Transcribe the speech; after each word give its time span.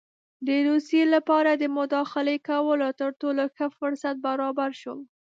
د 0.47 0.49
روسیې 0.67 1.03
لپاره 1.15 1.51
د 1.53 1.63
مداخلې 1.77 2.35
کولو 2.49 2.87
تر 2.99 3.09
ټولو 3.21 3.43
ښه 3.55 3.67
فرصت 3.77 4.15
برابر 4.27 4.69
شو. 4.81 4.95